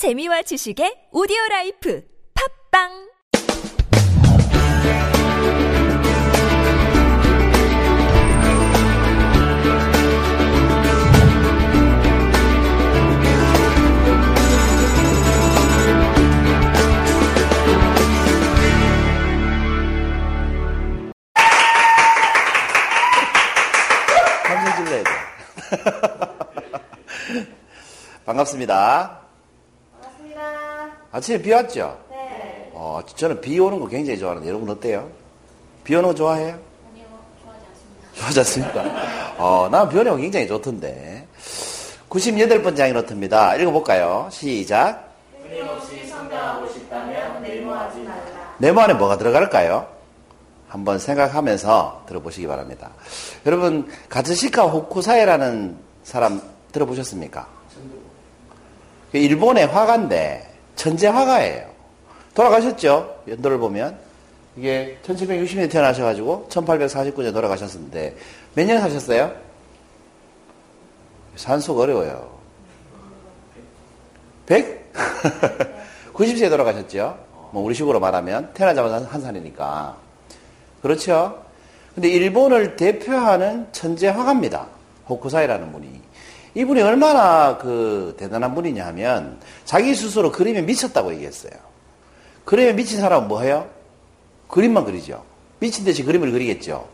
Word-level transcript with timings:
재미와 0.00 0.40
지식의 0.40 1.12
오디오 1.12 1.36
라이프 1.50 2.00
팝빵. 2.72 2.88
반갑습니다. 28.24 29.19
아침에 31.12 31.42
비 31.42 31.52
왔죠? 31.52 31.98
네. 32.10 32.70
어, 32.72 33.00
저는 33.16 33.40
비 33.40 33.58
오는 33.58 33.80
거 33.80 33.86
굉장히 33.86 34.18
좋아하는데 34.18 34.48
여러분 34.48 34.70
어때요? 34.70 35.08
비 35.82 35.94
오는 35.94 36.08
거 36.08 36.14
좋아해요? 36.14 36.58
아니요, 36.92 37.06
좋아하지 37.42 37.66
않습니다. 37.68 38.12
좋아하지 38.14 38.38
않습니까? 38.40 39.34
어, 39.38 39.68
난비 39.70 39.98
오는 39.98 40.12
거 40.12 40.16
굉장히 40.18 40.46
좋던데. 40.46 41.26
98번째 42.08 42.76
장이 42.76 42.92
노트입니다. 42.92 43.56
읽어볼까요? 43.56 44.28
시작. 44.30 45.14
끊임없이 45.42 46.06
성장하고 46.06 46.68
싶다면 46.68 47.42
내모하지 47.42 47.98
말라. 48.00 48.54
네모 48.58 48.80
안에 48.80 48.94
뭐가 48.94 49.16
들어갈까요? 49.18 49.88
한번 50.68 50.98
생각하면서 51.00 52.04
들어보시기 52.06 52.46
바랍니다. 52.46 52.90
여러분, 53.46 53.90
가츠시카 54.08 54.64
호쿠사에라는 54.64 55.76
사람 56.04 56.40
들어보셨습니까? 56.70 57.48
그 59.10 59.18
일본의 59.18 59.66
화가인데, 59.66 60.49
천재 60.80 61.08
화가예요. 61.08 61.68
돌아가셨죠? 62.34 63.24
연도를 63.28 63.58
보면. 63.58 63.98
이게 64.56 64.96
1760년에 65.04 65.70
태어나셔가지고 65.70 66.48
1849년에 66.50 67.34
돌아가셨는데, 67.34 68.16
몇 68.54 68.64
년 68.66 68.80
사셨어요? 68.80 69.30
산속 71.36 71.78
어려워요. 71.80 72.30
100? 74.46 74.92
90세에 76.14 76.48
돌아가셨죠? 76.48 77.18
뭐 77.52 77.62
우리 77.62 77.74
식으로 77.74 78.00
말하면 78.00 78.50
태어나자마자 78.54 79.04
한 79.06 79.20
살이니까. 79.20 79.98
그렇죠? 80.80 81.44
근데 81.94 82.08
일본을 82.08 82.76
대표하는 82.76 83.66
천재 83.72 84.08
화가입니다. 84.08 84.66
호쿠사이라는 85.10 85.72
분이. 85.72 86.00
이분이 86.54 86.80
얼마나 86.82 87.58
그 87.58 88.14
대단한 88.18 88.54
분이냐 88.54 88.84
하면 88.86 89.38
자기 89.64 89.94
스스로 89.94 90.32
그림에 90.32 90.62
미쳤다고 90.62 91.12
얘기했어요. 91.14 91.52
그림에 92.44 92.72
미친 92.72 93.00
사람은 93.00 93.28
뭐 93.28 93.40
해요? 93.42 93.68
그림만 94.48 94.84
그리죠. 94.84 95.24
미친 95.60 95.84
듯이 95.84 96.02
그림을 96.02 96.32
그리겠죠. 96.32 96.88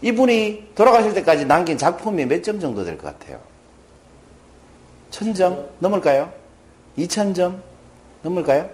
이분이 0.00 0.70
돌아가실 0.74 1.12
때까지 1.14 1.44
남긴 1.44 1.76
작품이 1.76 2.24
몇 2.26 2.42
점 2.42 2.58
정도 2.58 2.84
될 2.84 2.96
것 2.96 3.04
같아요? 3.18 3.38
천점 5.10 5.68
넘을까요? 5.78 6.32
2천점 6.96 7.56
넘을까요? 8.22 8.68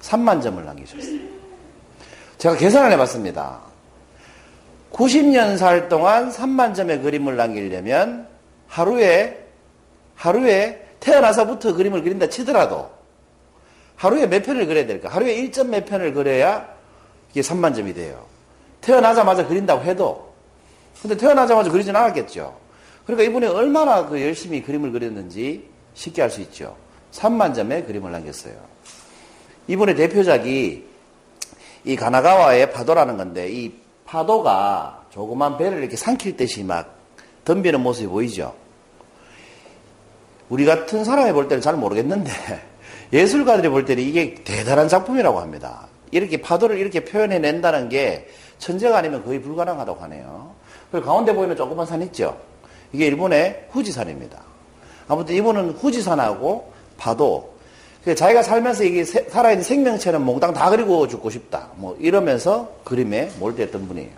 3만 0.00 0.42
점을 0.42 0.64
남기셨어요. 0.64 1.20
제가 2.38 2.56
계산을 2.56 2.92
해봤습니다. 2.92 3.60
90년 4.92 5.58
살 5.58 5.88
동안 5.88 6.30
3만 6.30 6.74
점의 6.74 7.00
그림을 7.02 7.36
남기려면 7.36 8.26
하루에 8.68 9.41
하루에 10.22 10.80
태어나서부터 11.00 11.74
그림을 11.74 12.04
그린다 12.04 12.28
치더라도 12.28 12.88
하루에 13.96 14.28
몇 14.28 14.44
편을 14.44 14.66
그려야 14.66 14.86
될까? 14.86 15.08
하루에 15.08 15.34
1점 15.42 15.66
몇 15.66 15.84
편을 15.84 16.14
그려야 16.14 16.68
이게 17.32 17.40
3만 17.40 17.74
점이 17.74 17.92
돼요. 17.92 18.24
태어나자마자 18.80 19.46
그린다고 19.48 19.82
해도 19.82 20.32
근데 21.00 21.16
태어나자마자 21.16 21.70
그리진 21.70 21.96
않았겠죠. 21.96 22.56
그러니까 23.04 23.28
이분이 23.28 23.46
얼마나 23.46 24.06
그 24.06 24.22
열심히 24.22 24.62
그림을 24.62 24.92
그렸는지 24.92 25.68
쉽게 25.94 26.22
알 26.22 26.30
수 26.30 26.40
있죠. 26.42 26.76
3만 27.10 27.52
점의 27.52 27.84
그림을 27.84 28.12
남겼어요. 28.12 28.54
이분의 29.66 29.96
대표작이 29.96 30.86
이 31.84 31.96
가나가와의 31.96 32.70
파도라는 32.70 33.16
건데 33.16 33.50
이 33.50 33.72
파도가 34.04 35.06
조그만 35.10 35.58
배를 35.58 35.78
이렇게 35.78 35.96
삼킬 35.96 36.36
듯이 36.36 36.62
막 36.62 36.96
덤비는 37.44 37.80
모습이 37.80 38.06
보이죠. 38.06 38.61
우리 40.52 40.66
같은 40.66 41.02
사람이 41.02 41.32
볼 41.32 41.48
때는 41.48 41.62
잘 41.62 41.76
모르겠는데 41.76 42.30
예술가들이 43.10 43.70
볼 43.70 43.86
때는 43.86 44.02
이게 44.02 44.34
대단한 44.44 44.86
작품이라고 44.86 45.40
합니다. 45.40 45.86
이렇게 46.10 46.42
파도를 46.42 46.76
이렇게 46.76 47.06
표현해낸다는 47.06 47.88
게 47.88 48.28
천재가 48.58 48.98
아니면 48.98 49.24
거의 49.24 49.40
불가능하다고 49.40 49.98
하네요. 50.02 50.52
그리고 50.90 51.06
가운데 51.06 51.34
보이는 51.34 51.56
조그만 51.56 51.86
산 51.86 52.02
있죠. 52.02 52.36
이게 52.92 53.06
일본의 53.06 53.68
후지산입니다. 53.70 54.42
아무튼 55.08 55.34
이분은 55.36 55.70
후지산하고 55.70 56.70
파도, 56.98 57.54
자기가 58.04 58.42
살면서 58.42 58.84
이게 58.84 59.04
살아있는 59.04 59.64
생명체는 59.64 60.20
몽땅 60.20 60.52
다 60.52 60.68
그리고 60.68 61.08
죽고 61.08 61.30
싶다. 61.30 61.68
뭐 61.76 61.96
이러면서 61.98 62.70
그림에 62.84 63.30
몰두했던 63.40 63.88
분이에요. 63.88 64.10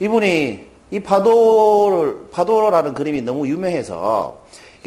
이분이 0.00 0.72
이 0.90 1.00
파도를, 1.00 2.30
파도라는 2.30 2.94
그림이 2.94 3.20
너무 3.20 3.46
유명해서 3.46 4.40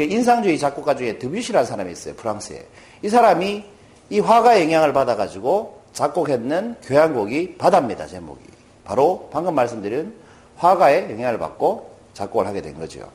인상주의 0.03 0.59
작곡가 0.59 0.95
중에 0.95 1.17
드뷔시라는 1.17 1.66
사람이 1.66 1.91
있어요. 1.91 2.13
프랑스에. 2.16 2.66
이 3.01 3.09
사람이 3.09 3.63
이 4.09 4.19
화가 4.19 4.61
영향을 4.61 4.94
받아가지고 4.94 5.81
작곡했는 5.94 6.75
교향곡이 6.83 7.56
바다입니다. 7.57 8.06
제목이. 8.07 8.41
바로 8.83 9.29
방금 9.31 9.56
말씀드린 9.56 10.13
화가의 10.57 11.09
영향을 11.11 11.39
받고 11.39 11.95
작곡을 12.13 12.47
하게 12.47 12.61
된 12.61 12.78
거죠. 12.78 13.09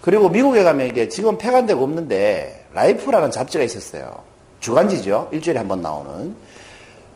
그리고 0.00 0.28
미국에 0.28 0.62
가면 0.62 0.86
이게 0.86 1.08
지금 1.08 1.36
폐간되고 1.38 1.82
없는데 1.82 2.66
라이프라는 2.72 3.30
잡지가 3.30 3.64
있었어요. 3.64 4.22
주간지죠. 4.60 5.28
일주일에 5.32 5.58
한 5.58 5.68
번 5.68 5.82
나오는. 5.82 6.34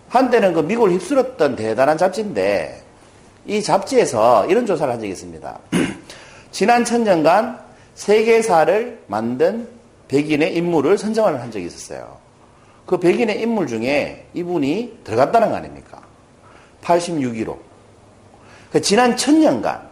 한때는 0.09 0.53
그 0.53 0.61
미국을 0.61 0.93
휩쓸었던 0.93 1.57
대단한 1.57 1.97
잡지인데 1.97 2.83
이 3.47 3.63
잡지에서 3.63 4.47
이런 4.47 4.67
조사를 4.67 4.93
한 4.93 5.01
적이 5.01 5.13
있습니다. 5.13 5.59
지난 6.53 6.85
천년간 6.85 7.59
세계사를 7.95 9.05
만든 9.07 9.69
백인의 10.09 10.57
인물을 10.57 10.99
선정을 10.99 11.41
한 11.41 11.51
적이 11.51 11.67
있었어요. 11.67 12.19
그 12.87 12.99
백인의 12.99 13.41
인물 13.41 13.67
중에 13.67 14.27
이분이 14.35 15.01
들어갔다는 15.05 15.51
거 15.51 15.57
아닙니까? 15.57 16.03
86위로. 16.83 17.57
그 18.73 18.81
지난 18.81 19.17
천년간 19.17 19.89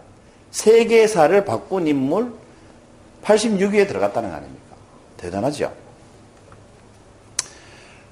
세계사를 0.50 1.44
바꾼 1.44 1.86
인물 1.86 2.32
86위에 3.24 3.86
들어갔다는 3.86 4.30
거 4.30 4.36
아닙니까? 4.36 4.76
대단하죠? 5.16 5.72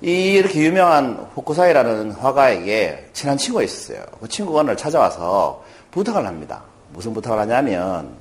이렇게 0.00 0.62
유명한 0.62 1.14
호쿠사이라는 1.34 2.12
화가에게 2.12 3.10
친한 3.12 3.36
친구가 3.36 3.64
있었어요. 3.64 4.04
그 4.20 4.28
친구가 4.28 4.60
오늘 4.60 4.76
찾아와서 4.76 5.64
부탁을 5.90 6.24
합니다. 6.24 6.62
무슨 6.92 7.12
부탁을 7.12 7.38
하냐면 7.40 8.14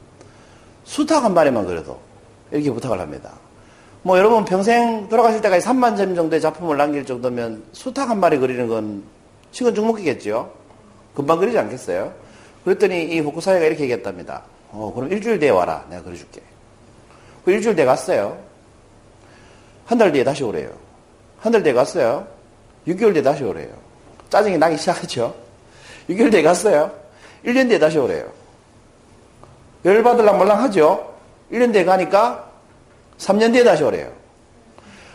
수탉 0.88 1.22
한 1.24 1.34
마리만 1.34 1.66
그려도 1.66 2.00
이렇게 2.52 2.72
부탁을 2.72 3.00
합니다. 3.00 3.34
뭐 4.04 4.18
여러분 4.18 4.46
평생 4.46 5.10
돌아가실 5.10 5.42
때까지 5.42 5.66
3만 5.68 5.98
점 5.98 6.16
정도의 6.16 6.40
작품을 6.42 6.78
남길 6.78 7.06
정도면 7.06 7.64
수탉 7.74 8.10
한 8.10 8.20
마리 8.22 8.38
그리는 8.38 8.68
건 8.68 9.04
시간 9.52 9.76
죽먹기겠죠? 9.76 10.50
금방 11.14 11.40
그리지 11.40 11.58
않겠어요? 11.60 12.14
그랬더니 12.64 13.04
이 13.04 13.20
호쿠사이가 13.20 13.66
이렇게 13.66 13.84
얘기했답니다. 13.84 14.44
어, 14.72 14.92
그럼 14.96 15.12
일주일 15.12 15.40
뒤에 15.40 15.50
와라. 15.50 15.86
내가 15.90 16.04
그려줄게. 16.04 16.42
그 17.44 17.52
일주일 17.52 17.76
뒤에 17.76 17.86
갔어요. 17.86 18.38
한 19.86 19.98
달 19.98 20.12
뒤에 20.12 20.24
다시 20.24 20.44
오래요. 20.44 20.70
한 21.40 21.52
달 21.52 21.64
뒤에 21.64 21.74
갔어요. 21.74 22.28
6개월 22.88 23.12
뒤에 23.14 23.22
다시 23.24 23.44
오래요. 23.44 23.70
짜증이 24.30 24.58
나기 24.58 24.78
시작하죠. 24.78 25.36
6개월 26.10 26.32
뒤에 26.32 26.44
갔어요. 26.44 26.92
1년 27.46 27.68
뒤에 27.68 27.80
다시 27.80 27.98
오래요. 27.98 28.26
열받을랑 29.86 30.38
말랑 30.38 30.62
하죠. 30.64 31.14
1년 31.52 31.72
뒤에 31.72 31.86
가니까 31.86 32.50
3년 33.18 33.54
뒤에 33.54 33.64
다시 33.64 33.84
오래요. 33.84 34.12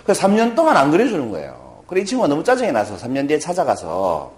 그 0.05 0.13
3년 0.13 0.55
동안 0.57 0.77
안 0.77 0.91
그려주는 0.91 1.31
거예요. 1.31 1.83
그래, 1.87 2.01
이 2.01 2.05
친구가 2.05 2.29
너무 2.29 2.43
짜증이 2.43 2.73
나서 2.73 2.97
3년 2.97 3.29
뒤에 3.29 3.39
찾아가서 3.39 4.33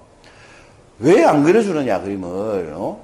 왜 0.99 1.25
안 1.25 1.43
그려주느냐, 1.43 2.01
그림을. 2.03 2.73
어? 2.77 3.01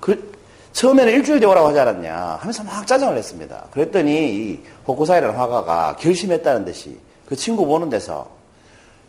그, 0.00 0.32
처음에는 0.72 1.12
일주일 1.12 1.40
뒤에 1.40 1.48
오라고 1.48 1.68
하지 1.68 1.78
않았냐 1.80 2.38
하면서 2.40 2.64
막 2.64 2.86
짜증을 2.86 3.14
냈습니다. 3.14 3.66
그랬더니 3.72 4.34
이 4.34 4.60
호쿠사이라는 4.86 5.36
화가가 5.36 5.96
결심했다는 5.96 6.64
듯이 6.64 6.98
그 7.26 7.36
친구 7.36 7.66
보는 7.66 7.90
데서 7.90 8.30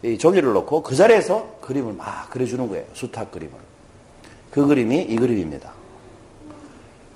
이 0.03 0.17
조기를 0.17 0.51
놓고 0.51 0.83
그 0.83 0.95
자리에서 0.95 1.55
그림을 1.61 1.93
막 1.93 2.29
그려주는 2.29 2.67
거예요. 2.67 2.83
수탉 2.93 3.31
그림을. 3.31 3.53
그 4.51 4.67
그림이 4.67 5.03
이 5.03 5.15
그림입니다. 5.15 5.71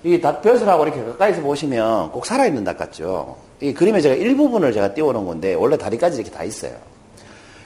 이 0.04 0.22
닭벼슬하고 0.22 0.84
이렇게 0.86 1.04
가까이서 1.04 1.42
보시면 1.42 2.12
꼭 2.12 2.26
살아있는 2.26 2.64
닭 2.64 2.78
같죠? 2.78 3.38
이 3.60 3.74
그림에 3.74 4.00
제가 4.02 4.16
일부분을 4.16 4.72
제가 4.72 4.94
띄워놓은 4.94 5.26
건데 5.26 5.54
원래 5.56 5.78
다리까지 5.78 6.22
이렇게 6.22 6.32
다 6.32 6.44
있어요. 6.44 6.74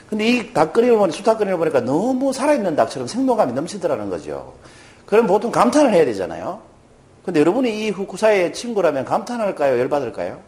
근데 0.08 0.26
이 0.26 0.52
닭 0.52 0.72
그림을 0.72 0.98
보니 0.98 1.12
수탉 1.12 1.38
그림을 1.38 1.58
보니까 1.58 1.80
너무 1.80 2.32
살아있는 2.32 2.76
닭처럼 2.76 3.08
생동감이 3.08 3.52
넘치더라는 3.52 4.10
거죠. 4.10 4.52
그럼 5.06 5.26
보통 5.26 5.50
감탄을 5.50 5.92
해야 5.92 6.04
되잖아요. 6.04 6.60
근데 7.24 7.40
여러분이 7.40 7.86
이 7.86 7.90
후쿠사의 7.90 8.52
친구라면 8.52 9.04
감탄할까요? 9.04 9.78
열받을까요? 9.78 10.38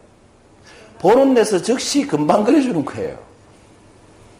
보는 0.98 1.34
데서 1.34 1.60
즉시 1.62 2.06
금방 2.06 2.44
그려주는 2.44 2.84
거예요. 2.84 3.16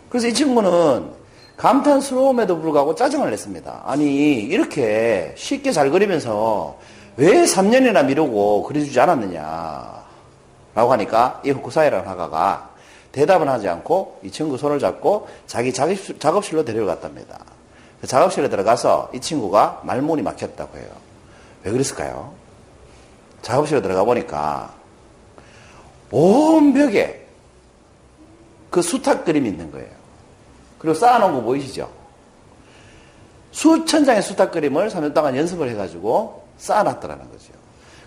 그래서 0.09 0.29
이 0.29 0.35
친구는 0.35 1.11
감탄스러움에도 1.57 2.59
불구하고 2.61 2.95
짜증을 2.95 3.31
냈습니다. 3.31 3.83
아니, 3.87 4.35
이렇게 4.41 5.33
쉽게 5.37 5.71
잘 5.73 5.91
그리면서 5.91 6.79
왜 7.17 7.45
3년이나 7.45 8.05
미루고 8.05 8.65
그려주지 8.65 8.99
않았느냐. 8.99 10.05
라고 10.75 10.93
하니까 10.93 11.41
이 11.45 11.51
후쿠사이라는 11.51 12.07
화가가 12.07 12.71
대답은 13.13 13.49
하지 13.49 13.69
않고 13.69 14.21
이 14.25 14.31
친구 14.31 14.59
손을 14.59 14.81
잡고 14.81 15.29
자기 15.47 15.73
작업실로 15.73 16.65
데려갔답니다. 16.65 17.39
그 18.01 18.09
작업실에 18.09 18.49
들어가서 18.49 19.11
이 19.15 19.21
친구가 19.21 19.83
말문이 19.85 20.23
막혔다고 20.23 20.77
해요. 20.77 20.89
왜 21.63 21.71
그랬을까요? 21.71 22.35
작업실에 23.43 23.81
들어가 23.83 24.03
보니까 24.05 24.75
온 26.11 26.75
벽에 26.75 27.25
그 28.71 28.83
수탉 28.83 29.25
그림이 29.25 29.49
있는 29.49 29.71
거예요. 29.71 29.89
그리고 30.79 30.95
쌓아놓은 30.95 31.35
거 31.35 31.41
보이시죠? 31.41 31.89
수천 33.53 34.05
장의 34.05 34.23
수탉 34.23 34.51
그림을 34.51 34.91
3년 34.91 35.15
동안 35.15 35.37
연습을 35.37 35.71
해가지고 35.71 36.44
쌓아놨더라는 36.59 37.31
거죠. 37.31 37.53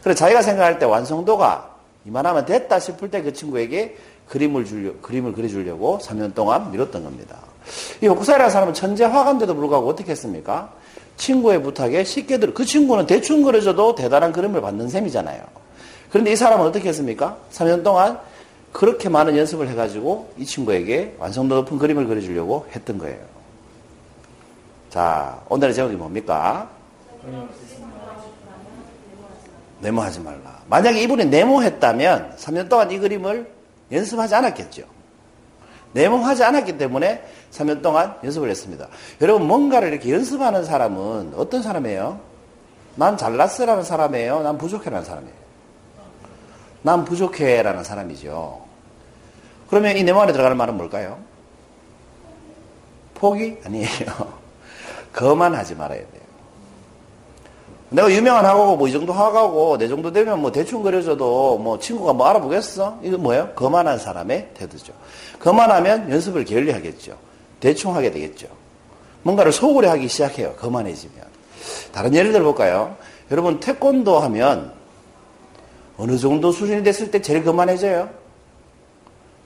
그래서 0.01 0.17
자기가 0.17 0.41
생각할 0.41 0.79
때 0.79 0.85
완성도가 0.85 1.75
이만하면 2.05 2.45
됐다 2.45 2.79
싶을 2.79 3.11
때 3.11 3.21
그 3.21 3.33
친구에게 3.33 3.97
그림을 4.27 4.65
주려, 4.65 4.93
그림을 5.01 5.33
그려주려고 5.33 5.99
3년 5.99 6.33
동안 6.33 6.71
미뤘던 6.71 7.03
겁니다. 7.03 7.37
이 8.01 8.07
호쿠사이라는 8.07 8.51
사람은 8.51 8.73
천재 8.73 9.05
화가인데도 9.05 9.55
불구하고 9.55 9.87
어떻게 9.87 10.11
했습니까? 10.11 10.71
친구의 11.17 11.61
부탁에 11.63 12.03
쉽게 12.03 12.37
들, 12.39 12.53
그 12.53 12.63
친구는 12.63 13.07
대충 13.07 13.43
그려줘도 13.43 13.95
대단한 13.95 14.31
그림을 14.31 14.61
받는 14.61 14.89
셈이잖아요. 14.89 15.41
그런데 16.09 16.31
이 16.31 16.35
사람은 16.35 16.65
어떻게 16.65 16.89
했습니까? 16.89 17.37
3년 17.51 17.83
동안 17.83 18.19
그렇게 18.71 19.09
많은 19.09 19.35
연습을 19.35 19.67
해가지고 19.69 20.33
이 20.37 20.45
친구에게 20.45 21.15
완성도 21.19 21.55
높은 21.55 21.77
그림을 21.79 22.05
그려주려고 22.07 22.67
했던 22.75 22.97
거예요. 22.97 23.19
자, 24.89 25.41
오늘의 25.49 25.73
제목이 25.73 25.95
뭡니까? 25.95 26.69
네모하지 29.79 30.21
말라. 30.21 30.61
만약에 30.67 31.01
이분이 31.03 31.25
네모했다면 31.25 32.35
3년 32.37 32.69
동안 32.69 32.91
이 32.91 32.97
그림을 32.97 33.51
연습하지 33.91 34.35
않았겠죠. 34.35 34.83
네모하지 35.93 36.43
않았기 36.43 36.77
때문에 36.77 37.23
3년 37.51 37.81
동안 37.81 38.15
연습을 38.23 38.49
했습니다. 38.49 38.87
여러분, 39.21 39.47
뭔가를 39.47 39.93
이렇게 39.93 40.11
연습하는 40.11 40.65
사람은 40.65 41.33
어떤 41.35 41.61
사람이에요? 41.61 42.19
난 42.95 43.17
잘났어라는 43.17 43.83
사람이에요? 43.83 44.41
난 44.41 44.57
부족해라는 44.57 45.05
사람이에요? 45.05 45.37
난 46.81 47.05
부족해라는 47.05 47.83
사람이죠. 47.83 48.65
그러면 49.69 49.97
이 49.97 50.03
네모 50.03 50.21
안에 50.21 50.31
들어가는 50.31 50.57
말은 50.57 50.75
뭘까요? 50.77 51.19
포기? 53.13 53.57
아니에요. 53.65 53.87
거만하지 55.13 55.75
말아야 55.75 55.99
돼요. 55.99 56.26
내가 57.89 58.11
유명한 58.11 58.45
학과고 58.45 58.75
뭐 58.75 58.87
이 58.87 58.91
정도 58.91 59.13
학과고 59.13 59.77
내 59.77 59.87
정도 59.87 60.11
되면 60.11 60.41
뭐 60.41 60.51
대충 60.51 60.83
그려줘도 60.83 61.57
뭐 61.57 61.79
친구가 61.79 62.13
뭐 62.13 62.27
알아보겠어? 62.27 62.99
이거 63.01 63.17
뭐예요? 63.17 63.49
거만한 63.55 63.97
사람의 63.97 64.49
태도죠. 64.53 64.93
거만하면 65.39 66.11
연습을 66.11 66.43
게을리 66.43 66.71
하겠죠. 66.71 67.17
대충 67.59 67.95
하게 67.95 68.11
되겠죠. 68.11 68.47
뭔가를 69.23 69.51
소홀히 69.51 69.87
하기 69.87 70.07
시작해요. 70.07 70.53
거만해지면. 70.55 71.25
다른 71.93 72.13
예를 72.13 72.31
들어볼까요? 72.33 72.95
여러분 73.31 73.59
태권도 73.59 74.19
하면 74.19 74.71
어느 75.97 76.17
정도 76.17 76.51
수준이 76.51 76.83
됐을 76.83 77.09
때 77.09 77.21
제일 77.21 77.43
거만해져요? 77.43 78.09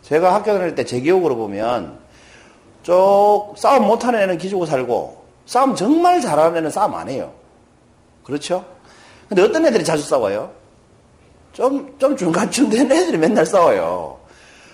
제가 0.01 0.33
학교 0.33 0.51
다닐 0.57 0.73
때 0.75 0.83
제 0.83 0.99
기억으로 0.99 1.35
보면 1.35 1.99
쪽 2.83 3.53
싸움 3.55 3.85
못하는 3.85 4.19
애는 4.21 4.37
기죽고 4.39 4.65
살고 4.65 5.23
싸움 5.45 5.75
정말 5.75 6.19
잘하는 6.21 6.57
애는 6.57 6.71
싸움 6.71 6.95
안 6.95 7.07
해요. 7.07 7.31
그렇죠? 8.23 8.65
근데 9.27 9.41
어떤 9.41 9.65
애들이 9.65 9.83
자주 9.83 10.03
싸워요? 10.03 10.51
좀, 11.53 11.95
좀 11.97 12.15
중간쯤 12.15 12.69
된 12.69 12.91
애들이 12.91 13.17
맨날 13.17 13.45
싸워요. 13.45 14.19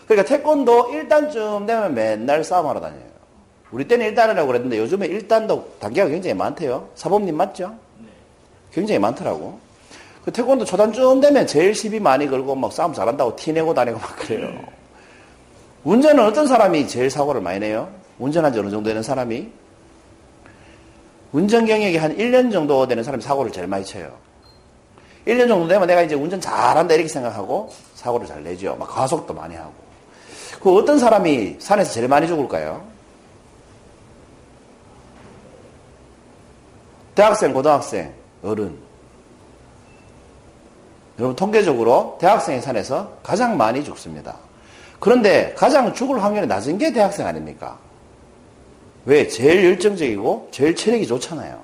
그러니까 0.07 0.27
태권도 0.27 0.91
1단쯤 0.91 1.67
되면 1.67 1.93
맨날 1.93 2.43
싸움하러 2.43 2.79
다녀요. 2.79 3.07
우리 3.71 3.87
때는 3.87 4.13
1단이라고 4.13 4.47
그랬는데 4.47 4.77
요즘에 4.79 5.07
1단도 5.09 5.79
단계가 5.79 6.07
굉장히 6.07 6.33
많대요. 6.33 6.89
사범님 6.95 7.35
맞죠? 7.35 7.75
굉장히 8.71 8.99
많더라고. 8.99 9.59
그 10.23 10.31
태권도 10.31 10.65
초단쯤 10.65 11.21
되면 11.21 11.47
제일 11.47 11.73
시비 11.73 11.99
많이 11.99 12.27
걸고 12.27 12.55
막 12.55 12.71
싸움 12.71 12.93
잘한다고 12.93 13.35
티내고 13.35 13.73
다니고 13.73 13.99
막 13.99 14.15
그래요. 14.17 14.53
운전은 15.83 16.23
어떤 16.23 16.47
사람이 16.47 16.87
제일 16.87 17.09
사고를 17.09 17.41
많이 17.41 17.59
내요? 17.59 17.89
운전한 18.19 18.51
지 18.51 18.59
어느 18.59 18.69
정도 18.69 18.89
되는 18.89 19.01
사람이? 19.03 19.47
운전 21.31 21.65
경력이 21.65 21.97
한 21.97 22.15
1년 22.15 22.51
정도 22.51 22.87
되는 22.87 23.03
사람이 23.03 23.21
사고를 23.21 23.51
제일 23.51 23.67
많이 23.67 23.83
쳐요. 23.83 24.11
1년 25.27 25.47
정도 25.47 25.67
되면 25.67 25.85
내가 25.87 26.01
이제 26.01 26.15
운전 26.15 26.39
잘한다 26.39 26.93
이렇게 26.93 27.09
생각하고 27.09 27.71
사고를 27.95 28.25
잘 28.25 28.43
내죠. 28.43 28.75
막 28.77 28.87
가속도 28.87 29.33
많이 29.33 29.55
하고. 29.55 29.73
그 30.61 30.73
어떤 30.75 30.97
사람이 30.97 31.57
산에서 31.59 31.91
제일 31.91 32.07
많이 32.07 32.27
죽을까요? 32.27 32.83
대학생, 37.13 37.53
고등학생, 37.53 38.13
어른. 38.43 38.77
여러분 41.19 41.35
통계적으로 41.35 42.17
대학생이 42.21 42.61
산에서 42.61 43.11
가장 43.23 43.57
많이 43.57 43.83
죽습니다. 43.83 44.37
그런데 44.99 45.53
가장 45.57 45.93
죽을 45.93 46.23
확률이 46.23 46.47
낮은 46.47 46.77
게 46.77 46.93
대학생 46.93 47.25
아닙니까? 47.25 47.77
왜? 49.07 49.25
제일 49.29 49.63
열정적이고 49.63 50.49
제일 50.51 50.75
체력이 50.75 51.07
좋잖아요. 51.07 51.63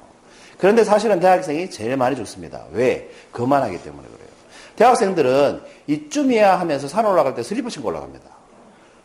그런데 0.58 0.86
사실은 0.86 1.20
대학생이 1.20 1.70
제일 1.70 1.98
많이 1.98 2.16
죽습니다. 2.16 2.64
왜? 2.72 3.10
그만하기 3.34 3.84
때문에 3.84 4.08
그래요. 4.08 4.30
대학생들은 4.78 5.62
이쯤이야 5.88 6.58
하면서 6.58 6.88
산 6.88 7.06
올라갈 7.06 7.36
때 7.36 7.44
슬리퍼 7.44 7.70
신고 7.70 7.90
올라갑니다. 7.90 8.24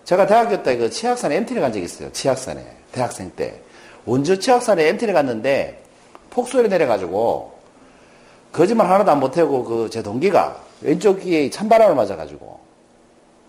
제가 0.04 0.26
대학교 0.28 0.62
때 0.62 0.78
그 0.78 0.88
치악산에 0.88 1.34
MT를 1.36 1.60
간 1.60 1.72
적이 1.72 1.84
있어요. 1.84 2.12
치악산에. 2.12 2.64
대학생 2.92 3.30
때. 3.34 3.60
원주 4.06 4.38
치악산에 4.38 4.86
MT를 4.86 5.12
갔는데 5.14 5.82
폭소리 6.30 6.68
내려가지고 6.68 7.58
거짓말 8.52 8.88
하나도 8.88 9.10
안 9.10 9.18
못하고 9.20 9.64
그 9.64 9.88
제 9.90 10.00
동기가 10.02 10.56
왼쪽 10.80 11.20
귀에 11.20 11.50
찬바람을 11.50 11.96
맞아가지고 11.96 12.60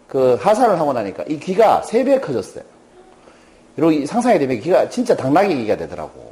그 0.08 0.36
하산을 0.42 0.80
하고 0.80 0.94
나니까 0.94 1.26
이 1.28 1.38
귀가 1.40 1.84
세배 1.84 2.20
커졌어요. 2.22 2.64
이렇게 3.78 4.06
상상이 4.06 4.40
되면 4.40 4.60
귀가 4.60 4.90
진짜 4.90 5.16
당나귀 5.16 5.56
귀가 5.56 5.78
되더라고. 5.78 6.30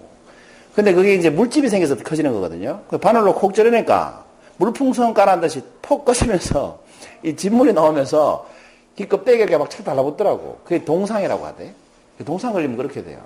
근데 0.76 0.94
그게 0.94 1.16
이제 1.16 1.30
물집이 1.30 1.70
생겨서 1.70 1.96
커지는 1.98 2.34
거거든요. 2.34 2.82
그 2.88 2.98
바늘로 2.98 3.34
콕 3.34 3.54
찌르니까 3.54 4.26
물풍선 4.58 5.14
깔아한 5.14 5.42
듯이 5.42 5.64
폭 5.82 6.06
꺼지면서 6.06 6.80
이 7.24 7.36
진물이 7.36 7.74
나오면서 7.74 8.48
귀 8.96 9.08
껍데기가 9.08 9.58
막착 9.58 9.86
달라붙더라고. 9.86 10.60
그게 10.64 10.84
동상이라고 10.84 11.46
하대. 11.46 11.74
동상 12.26 12.54
걸리면 12.54 12.78
그렇게 12.78 13.04
돼요. 13.04 13.20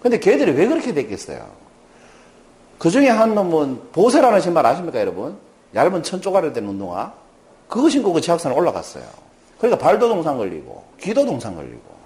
근데 0.00 0.18
걔들이 0.18 0.52
왜 0.52 0.66
그렇게 0.66 0.94
됐겠어요? 0.94 1.46
그 2.78 2.90
중에 2.90 3.08
한 3.08 3.34
놈은 3.34 3.90
보세라는 3.92 4.40
신발 4.40 4.64
아십니까, 4.64 5.00
여러분? 5.00 5.36
얇은 5.74 6.02
천 6.02 6.22
쪼가리 6.22 6.52
된 6.52 6.66
운동화. 6.66 7.12
그거 7.68 7.90
신고 7.90 8.12
그 8.12 8.20
지하산에 8.20 8.54
올라갔어요. 8.54 9.04
그러니까 9.58 9.84
발도 9.84 10.08
동상 10.08 10.38
걸리고, 10.38 10.84
귀도 11.00 11.26
동상 11.26 11.56
걸리고. 11.56 11.97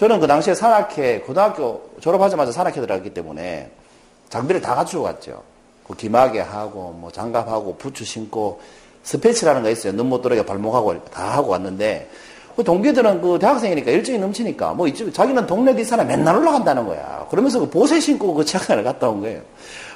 저는 0.00 0.18
그 0.18 0.26
당시에 0.26 0.54
산악회, 0.54 1.20
고등학교 1.26 1.90
졸업하자마자 2.00 2.52
산악회 2.52 2.80
들어갔기 2.80 3.10
때문에 3.10 3.70
장비를 4.30 4.62
다 4.62 4.74
갖추고 4.74 5.04
갔죠. 5.04 5.42
그 5.86 5.94
기마개 5.94 6.40
하고, 6.40 6.96
뭐 6.98 7.12
장갑하고, 7.12 7.76
부츠 7.76 8.06
신고, 8.06 8.62
스페치라는 9.02 9.62
거 9.62 9.68
있어요. 9.68 9.92
눈 9.92 10.06
못 10.06 10.22
들어게 10.22 10.42
발목하고 10.42 11.04
다 11.04 11.36
하고 11.36 11.50
왔는데, 11.50 12.08
그 12.56 12.64
동기들은 12.64 13.20
그 13.20 13.38
대학생이니까 13.38 13.90
일정이 13.90 14.18
넘치니까, 14.18 14.72
뭐 14.72 14.88
이쪽, 14.88 15.12
자기는 15.12 15.46
동네 15.46 15.76
뒷산에 15.76 16.02
맨날 16.04 16.34
올라간다는 16.36 16.86
거야. 16.86 17.26
그러면서 17.30 17.60
그 17.60 17.68
보세 17.68 18.00
신고 18.00 18.32
그 18.32 18.42
지하산을 18.42 18.82
갔다 18.82 19.06
온 19.06 19.20
거예요. 19.20 19.42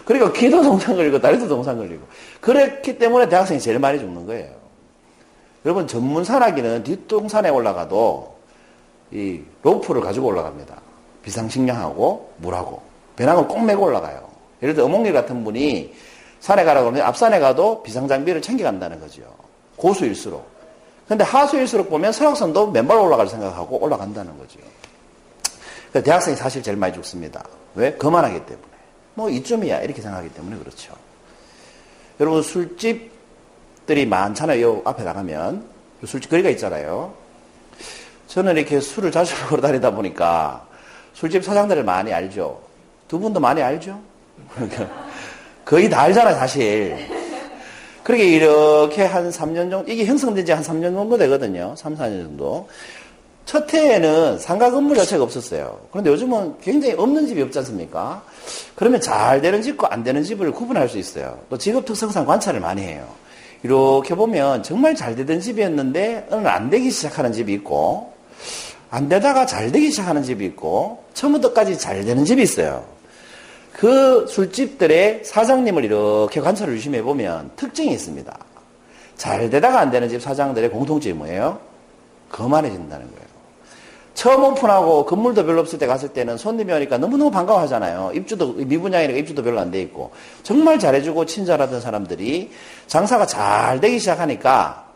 그러니까 0.04 0.34
귀도 0.34 0.60
동상 0.62 0.96
걸리고, 0.96 1.18
다리도 1.18 1.48
동상 1.48 1.78
걸리고. 1.78 2.02
그랬기 2.42 2.98
때문에 2.98 3.30
대학생이 3.30 3.58
제일 3.58 3.78
많이 3.78 3.98
죽는 3.98 4.26
거예요. 4.26 4.50
여러분, 5.64 5.86
전문 5.86 6.24
산악기는 6.24 6.84
뒷동산에 6.84 7.48
올라가도 7.48 8.33
이 9.10 9.40
로프를 9.62 10.00
가지고 10.00 10.28
올라갑니다. 10.28 10.74
비상식량하고 11.22 12.32
물하고. 12.38 12.82
배낭을 13.16 13.48
꼭 13.48 13.64
메고 13.64 13.84
올라가요. 13.84 14.28
예를 14.62 14.74
들어 14.74 14.86
어몽길 14.86 15.12
같은 15.12 15.44
분이 15.44 15.94
산에 16.40 16.64
가라고 16.64 16.90
그러면 16.90 17.06
앞산에 17.06 17.38
가도 17.40 17.82
비상장비를 17.82 18.42
챙겨간다는 18.42 19.00
거죠. 19.00 19.22
고수일수록. 19.76 20.46
근데 21.08 21.24
하수일수록 21.24 21.90
보면 21.90 22.12
설악산도 22.12 22.70
맨발 22.70 22.98
올라갈 22.98 23.28
생각하고 23.28 23.82
올라간다는 23.82 24.36
거죠. 24.38 24.58
대학생이 25.92 26.36
사실 26.36 26.62
제일 26.62 26.76
많이 26.76 26.92
죽습니다. 26.92 27.44
왜? 27.74 27.94
거만하기 27.94 28.46
때문에. 28.46 28.66
뭐 29.14 29.30
이쯤이야 29.30 29.80
이렇게 29.82 30.02
생각하기 30.02 30.30
때문에 30.34 30.58
그렇죠. 30.58 30.94
여러분 32.20 32.42
술집들이 32.42 34.06
많잖아요. 34.06 34.62
요 34.62 34.82
앞에 34.84 35.02
나가면 35.04 35.64
술집 36.04 36.30
거리가 36.30 36.50
있잖아요. 36.50 37.14
저는 38.34 38.56
이렇게 38.56 38.80
술을 38.80 39.12
자주 39.12 39.32
먹으러 39.44 39.62
다니다 39.62 39.92
보니까 39.92 40.66
술집 41.12 41.44
사장들을 41.44 41.84
많이 41.84 42.12
알죠. 42.12 42.60
두 43.06 43.20
분도 43.20 43.38
많이 43.38 43.62
알죠? 43.62 44.00
거의 45.64 45.88
다 45.88 46.00
알잖아요, 46.00 46.34
사실. 46.34 46.96
그렇게 48.02 48.24
이렇게 48.26 49.04
한 49.04 49.30
3년 49.30 49.70
정도, 49.70 49.84
이게 49.90 50.04
형성된 50.04 50.44
지 50.44 50.50
한 50.52 50.64
3년 50.64 50.94
정도 50.94 51.16
되거든요. 51.16 51.74
3, 51.76 51.94
4년 51.96 52.24
정도. 52.24 52.68
첫 53.46 53.72
해에는 53.72 54.38
상가 54.40 54.68
건물 54.70 54.96
자체가 54.96 55.22
없었어요. 55.22 55.78
그런데 55.92 56.10
요즘은 56.10 56.58
굉장히 56.60 56.94
없는 56.94 57.28
집이 57.28 57.40
없지 57.42 57.58
않습니까? 57.60 58.24
그러면 58.74 59.00
잘 59.00 59.40
되는 59.42 59.62
집과 59.62 59.88
안 59.92 60.02
되는 60.02 60.24
집을 60.24 60.50
구분할 60.50 60.88
수 60.88 60.98
있어요. 60.98 61.38
또 61.48 61.56
직업 61.56 61.84
특성상 61.84 62.26
관찰을 62.26 62.58
많이 62.58 62.82
해요. 62.82 63.06
이렇게 63.62 64.14
보면 64.16 64.64
정말 64.64 64.96
잘 64.96 65.14
되던 65.14 65.40
집이었는데 65.40 66.26
어느 66.30 66.48
안 66.48 66.68
되기 66.68 66.90
시작하는 66.90 67.32
집이 67.32 67.52
있고 67.54 68.13
안 68.94 69.08
되다가 69.08 69.44
잘 69.44 69.72
되기 69.72 69.90
시작하는 69.90 70.22
집이 70.22 70.44
있고 70.44 71.02
처음부터까지 71.14 71.78
잘 71.78 72.04
되는 72.04 72.24
집이 72.24 72.40
있어요. 72.40 72.84
그 73.72 74.24
술집들의 74.28 75.24
사장님을 75.24 75.84
이렇게 75.84 76.40
관찰을 76.40 76.74
유심히 76.74 76.98
해보면 76.98 77.50
특징이 77.56 77.92
있습니다. 77.92 78.38
잘 79.16 79.50
되다가 79.50 79.80
안 79.80 79.90
되는 79.90 80.08
집 80.08 80.22
사장들의 80.22 80.70
공통점이 80.70 81.12
뭐예요? 81.12 81.58
거만해진다는 82.30 83.06
거예요. 83.10 83.24
처음 84.14 84.44
오픈하고 84.44 85.06
건물도 85.06 85.44
별로 85.44 85.62
없을 85.62 85.80
때 85.80 85.88
갔을 85.88 86.10
때는 86.10 86.36
손님이 86.36 86.72
오니까 86.72 86.96
너무너무 86.96 87.32
반가워하잖아요. 87.32 88.12
입주도, 88.14 88.52
미분양이니까 88.52 89.18
입주도 89.18 89.42
별로 89.42 89.58
안 89.58 89.72
돼 89.72 89.82
있고. 89.82 90.12
정말 90.44 90.78
잘해주고 90.78 91.26
친절하던 91.26 91.80
사람들이 91.80 92.52
장사가 92.86 93.26
잘 93.26 93.80
되기 93.80 93.98
시작하니까 93.98 94.86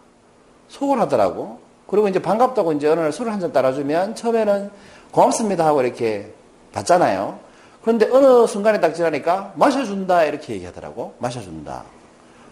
속을 0.69 1.01
하더라고. 1.01 1.68
그리고 1.89 2.07
이제 2.07 2.21
반갑다고 2.21 2.73
이제 2.75 2.87
어느 2.87 3.01
날 3.01 3.13
술을 3.13 3.33
한 3.33 3.41
잔 3.41 3.53
따라주면 3.53 4.15
처음에는 4.15 4.71
고맙습니다 5.11 5.67
하고 5.67 5.83
이렇게 5.83 6.33
받잖아요. 6.73 7.39
그런데 7.83 8.07
어느 8.13 8.47
순간에 8.47 8.79
딱 8.81 8.95
지나니까 8.95 9.55
마셔준다 9.57 10.25
이렇게 10.25 10.53
얘기하더라고. 10.55 11.15
마셔준다. 11.19 11.85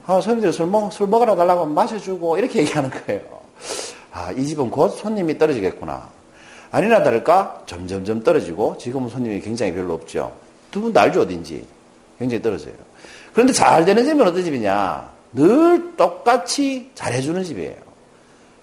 아, 0.07 0.21
손님들이 0.21 0.53
술, 0.53 0.67
먹, 0.67 0.91
술 0.93 1.07
먹으러 1.09 1.37
달라고 1.37 1.63
하면 1.63 1.75
마셔주고 1.75 2.39
이렇게 2.39 2.61
얘기하는 2.65 2.91
거예요. 2.91 3.21
아, 4.13 4.33
이 4.33 4.47
집은 4.47 4.71
곧 4.71 4.89
손님이 4.91 5.37
떨어지겠구나. 5.37 6.09
아니나 6.71 7.03
다를까 7.03 7.63
점점점 7.67 8.23
떨어지고 8.23 8.79
지금은 8.79 9.09
손님이 9.11 9.41
굉장히 9.41 9.73
별로 9.75 9.95
없죠. 9.95 10.33
두 10.71 10.81
분도 10.81 10.99
알죠 10.99 11.21
어딘지. 11.23 11.67
굉장히 12.19 12.41
떨어져요. 12.43 12.75
그런데 13.35 13.53
잘 13.53 13.85
되는 13.85 14.03
집은 14.05 14.27
어떤 14.27 14.43
집이냐? 14.43 15.11
늘 15.35 15.95
똑같이 15.97 16.91
잘해주는 16.95 17.45
집이에요. 17.45 17.86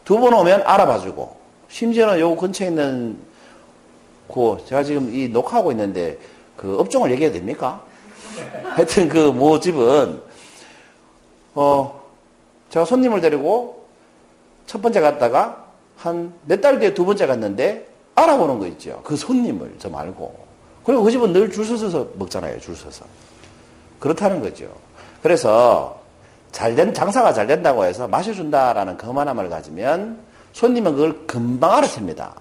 두 0.06 0.20
번 0.20 0.34
오면 0.34 0.64
알아봐주고 0.66 1.36
심지어는 1.70 2.20
요 2.20 2.36
근처에 2.36 2.68
있는 2.68 3.18
그 4.28 4.58
제가 4.68 4.84
지금 4.84 5.14
이 5.14 5.28
녹화하고 5.30 5.72
있는데 5.72 6.18
그 6.58 6.78
업종을 6.80 7.12
얘기해도 7.12 7.36
됩니까? 7.38 7.82
하여튼 8.76 9.08
그 9.10 9.32
모 9.32 9.60
집은 9.60 10.22
어 11.56 12.02
제가 12.70 12.86
손님을 12.86 13.22
데리고 13.22 13.86
첫 14.66 14.82
번째 14.82 15.02
갔다가 15.02 15.66
한 15.98 16.34
몇 16.48 16.62
달 16.62 16.80
뒤에 16.80 16.94
두 16.94 17.06
번째 17.06 17.28
갔는데 17.28 17.88
알아보는 18.16 18.60
거 18.60 18.68
있죠. 18.68 19.02
그 19.04 19.16
손님을 19.16 19.76
저 19.80 19.90
말고. 19.90 20.44
그리고 20.84 21.04
그 21.04 21.12
집은 21.12 21.32
늘 21.34 21.50
줄 21.52 21.66
서서 21.66 22.08
먹잖아요. 22.16 22.60
줄 22.60 22.76
서서. 22.76 23.06
그렇다는 24.00 24.42
거죠. 24.42 24.68
그래서 25.22 26.00
잘 26.54 26.76
된 26.76 26.94
장사가 26.94 27.34
잘 27.34 27.48
된다고 27.48 27.84
해서 27.84 28.08
마셔준다라는 28.08 28.98
거만함을 28.98 29.50
가지면 29.50 30.20
손님은 30.54 30.94
그걸 30.94 31.28
금방 31.28 31.72
알아챕니다. 31.74 32.34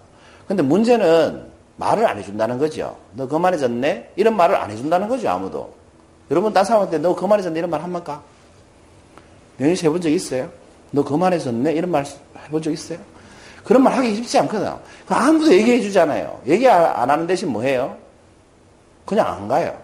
근데 0.46 0.62
문제는 0.62 1.50
말을 1.76 2.06
안 2.06 2.18
해준다는 2.18 2.58
거죠. 2.58 2.96
너 3.14 3.26
거만해졌네? 3.26 4.12
이런 4.16 4.36
말을 4.36 4.54
안 4.54 4.70
해준다는 4.70 5.08
거죠, 5.08 5.30
아무도. 5.30 5.74
여러분, 6.30 6.52
딴 6.52 6.64
사람한테 6.64 6.98
너 6.98 7.14
거만해졌네? 7.16 7.58
이런 7.58 7.70
말 7.70 7.82
한번까? 7.82 8.22
명희 9.56 9.74
씨 9.74 9.86
해본 9.86 10.00
적 10.02 10.10
있어요? 10.10 10.50
너 10.90 11.02
거만해졌네? 11.02 11.72
이런 11.72 11.90
말 11.90 12.04
해본 12.46 12.62
적 12.62 12.70
있어요? 12.70 12.98
그런 13.64 13.82
말 13.82 13.94
하기 13.94 14.14
쉽지 14.16 14.38
않거든. 14.40 14.72
아무도 15.08 15.52
얘기해 15.52 15.80
주잖아요. 15.80 16.42
얘기 16.46 16.68
안 16.68 17.08
하는 17.08 17.26
대신 17.26 17.50
뭐 17.50 17.62
해요? 17.62 17.96
그냥 19.06 19.26
안 19.26 19.48
가요. 19.48 19.74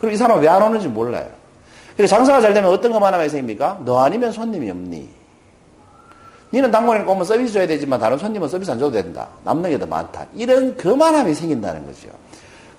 그럼 0.00 0.12
이 0.12 0.16
사람은 0.16 0.42
왜안 0.42 0.60
오는지 0.60 0.88
몰라요. 0.88 1.43
그래서 1.96 2.16
장사가 2.16 2.40
잘 2.40 2.54
되면 2.54 2.70
어떤 2.70 2.92
것만 2.92 3.14
하면 3.14 3.28
생깁니까? 3.28 3.80
너 3.84 4.00
아니면 4.02 4.32
손님이 4.32 4.70
없니? 4.70 5.08
니는 6.52 6.70
단골이니까 6.70 7.10
오면 7.10 7.24
서비스 7.24 7.52
줘야 7.52 7.66
되지만 7.66 7.98
다른 8.00 8.16
손님은 8.18 8.48
서비스 8.48 8.70
안 8.70 8.78
줘도 8.78 8.92
된다. 8.92 9.28
남는 9.44 9.70
게 9.70 9.78
더 9.78 9.86
많다. 9.86 10.26
이런 10.34 10.76
거만함이 10.76 11.34
생긴다는 11.34 11.84
거죠. 11.86 12.08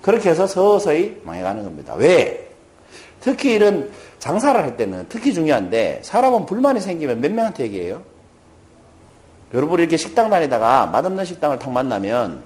그렇게 0.02 0.30
해서 0.30 0.46
서서히 0.46 1.20
망해가는 1.24 1.62
겁니다. 1.64 1.94
왜? 1.94 2.48
특히 3.20 3.54
이런 3.54 3.90
장사를 4.18 4.58
할 4.60 4.76
때는 4.76 5.06
특히 5.08 5.34
중요한데 5.34 6.00
사람은 6.04 6.46
불만이 6.46 6.80
생기면 6.80 7.20
몇 7.20 7.32
명한테 7.32 7.64
얘기해요? 7.64 8.02
여러분 9.54 9.78
이렇게 9.80 9.96
식당 9.96 10.30
다니다가 10.30 10.86
맛없는 10.86 11.24
식당을 11.24 11.58
탁 11.58 11.70
만나면 11.70 12.42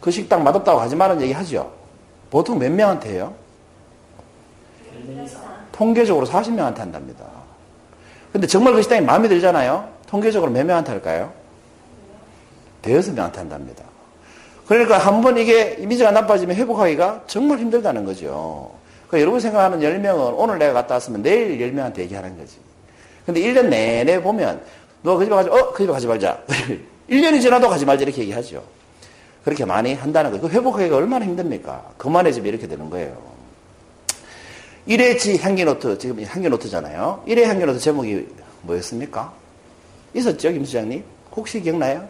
그 0.00 0.10
식당 0.10 0.44
맛없다고 0.44 0.80
하지 0.80 0.94
말은 0.96 1.20
얘기 1.22 1.32
하죠. 1.32 1.72
보통 2.30 2.58
몇 2.58 2.70
명한테 2.70 3.10
해요? 3.10 3.34
통계적으로 5.76 6.26
40명한테 6.26 6.78
한답니다. 6.78 7.24
근데 8.32 8.46
정말 8.46 8.74
그 8.74 8.82
식당이 8.82 9.02
마음에 9.02 9.28
들잖아요? 9.28 9.88
통계적으로 10.08 10.50
몇 10.50 10.64
명한테 10.64 10.92
할까요? 10.92 11.32
대여섯 12.82 13.14
명한테 13.14 13.38
한답니다. 13.40 13.84
그러니까 14.66 14.98
한 14.98 15.20
번 15.22 15.36
이게 15.38 15.76
이미지가 15.78 16.10
나빠지면 16.10 16.56
회복하기가 16.56 17.24
정말 17.26 17.58
힘들다는 17.58 18.04
거죠. 18.04 18.72
그러니까 19.06 19.20
여러분 19.22 19.40
생각하는 19.40 19.80
10명은 19.80 20.34
오늘 20.36 20.58
내가 20.58 20.72
갔다 20.72 20.94
왔으면 20.94 21.22
내일 21.22 21.58
10명한테 21.58 21.98
얘기하는 22.00 22.36
거지. 22.36 22.56
근데 23.24 23.40
1년 23.40 23.66
내내 23.68 24.20
보면 24.22 24.60
너 25.02 25.16
그 25.16 25.24
집에 25.24 25.34
가지, 25.36 25.48
어, 25.50 25.72
그 25.72 25.82
집에 25.84 25.92
가지 25.92 26.06
말자. 26.06 26.38
1년이 27.10 27.40
지나도 27.40 27.68
가지 27.68 27.84
말자 27.84 28.02
이렇게 28.02 28.22
얘기하죠. 28.22 28.62
그렇게 29.44 29.64
많이 29.64 29.94
한다는 29.94 30.32
거예요. 30.32 30.42
그 30.42 30.52
회복하기가 30.52 30.96
얼마나 30.96 31.24
힘듭니까? 31.24 31.84
그만해지면 31.98 32.48
이렇게 32.48 32.66
되는 32.66 32.90
거예요. 32.90 33.35
1회지 34.88 35.40
향기노트, 35.40 35.98
지금 35.98 36.22
향기노트잖아요. 36.24 37.24
1회 37.26 37.42
향기노트 37.42 37.78
제목이 37.80 38.26
뭐였습니까? 38.62 39.32
있었죠, 40.14 40.52
김 40.52 40.64
수장님? 40.64 41.02
혹시 41.34 41.60
기억나요? 41.60 42.08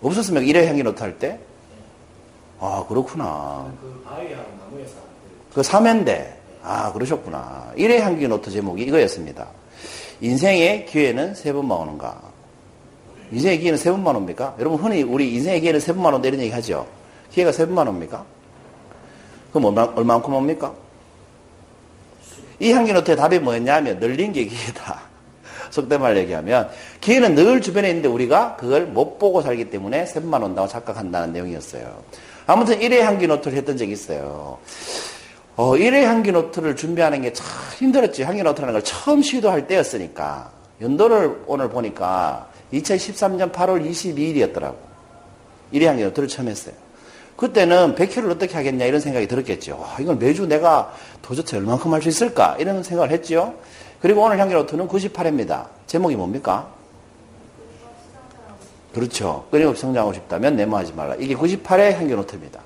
없었으면 0.00 0.44
1회 0.44 0.66
향기노트 0.66 1.02
할 1.02 1.18
때? 1.18 1.38
아, 2.60 2.84
그렇구나. 2.88 3.70
그 3.80 4.02
바위하고 4.04 4.50
나무에서 4.58 4.94
그 5.54 5.60
3회인데, 5.60 6.34
아, 6.62 6.92
그러셨구나. 6.92 7.72
1회 7.76 7.98
향기노트 7.98 8.50
제목이 8.50 8.82
이거였습니다. 8.84 9.48
인생의 10.20 10.86
기회는 10.86 11.34
세 11.34 11.52
번만 11.52 11.78
오는가? 11.78 12.20
인생의 13.30 13.58
기회는 13.60 13.78
세 13.78 13.90
번만 13.90 14.16
옵니까? 14.16 14.56
여러분, 14.58 14.80
흔히 14.80 15.02
우리 15.02 15.34
인생의 15.34 15.60
기회는 15.60 15.80
세 15.80 15.92
번만 15.92 16.14
온다 16.14 16.26
이런 16.26 16.40
얘기 16.40 16.50
하죠? 16.52 16.86
기회가 17.30 17.52
세 17.52 17.66
번만 17.66 17.86
옵니까? 17.86 18.24
그럼 19.52 19.66
얼마, 19.66 19.82
얼마만큼 19.94 20.34
옵니까? 20.34 20.74
이 22.60 22.72
향기노트의 22.72 23.16
답이 23.16 23.38
뭐였냐면, 23.38 23.98
늘린 23.98 24.32
게 24.32 24.44
기회다. 24.44 25.00
속된 25.70 26.00
말 26.00 26.16
얘기하면, 26.16 26.68
기회는 27.00 27.34
늘 27.34 27.60
주변에 27.60 27.88
있는데 27.88 28.08
우리가 28.08 28.56
그걸 28.56 28.86
못 28.86 29.18
보고 29.18 29.42
살기 29.42 29.70
때문에 29.70 30.06
세 30.06 30.20
번만 30.20 30.42
온다고 30.42 30.66
착각한다는 30.68 31.32
내용이었어요. 31.32 32.02
아무튼 32.46 32.78
1회 32.80 33.00
향기노트를 33.00 33.56
했던 33.58 33.76
적이 33.76 33.92
있어요. 33.92 34.58
어, 35.56 35.72
1회 35.72 36.02
향기노트를 36.04 36.76
준비하는 36.76 37.22
게 37.22 37.32
참 37.32 37.46
힘들었지. 37.78 38.22
향기노트라는 38.22 38.72
걸 38.72 38.82
처음 38.82 39.22
시도할 39.22 39.66
때였으니까. 39.66 40.50
연도를 40.80 41.42
오늘 41.46 41.68
보니까 41.68 42.48
2013년 42.72 43.52
8월 43.52 43.84
22일이었더라고. 43.88 44.76
1회 45.72 45.84
향기노트를 45.84 46.28
처음 46.28 46.48
했어요. 46.48 46.74
그때는 47.38 47.94
100회를 47.94 48.32
어떻게 48.32 48.54
하겠냐 48.56 48.84
이런 48.84 49.00
생각이 49.00 49.28
들었겠죠. 49.28 49.78
와, 49.80 49.96
이걸 50.00 50.16
매주 50.16 50.44
내가 50.46 50.92
도대체 51.22 51.56
얼만큼 51.56 51.94
할 51.94 52.02
수 52.02 52.08
있을까? 52.08 52.56
이런 52.58 52.82
생각을 52.82 53.12
했죠. 53.12 53.54
그리고 54.02 54.22
오늘 54.24 54.40
향기노트는 54.40 54.88
98회입니다. 54.88 55.66
제목이 55.86 56.16
뭡니까? 56.16 56.68
그렇죠. 58.92 59.46
끊임없이 59.52 59.82
성장하고 59.82 60.14
싶다면 60.14 60.56
내모하지 60.56 60.94
말라. 60.94 61.14
이게 61.14 61.36
98회 61.36 61.92
향기노트입니다. 61.92 62.60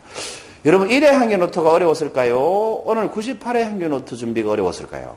여러분 0.65 0.89
1회 0.89 1.05
향기노트가 1.05 1.71
어려웠을까요? 1.71 2.39
오늘 2.85 3.11
98회 3.11 3.65
향기노트 3.65 4.17
준비가 4.17 4.53
어려웠을까요? 4.53 5.17